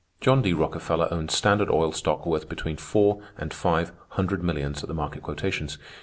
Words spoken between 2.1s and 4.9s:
worth between four and five hundred millions at